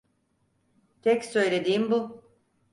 [1.01, 2.23] Tek söylediğim bu.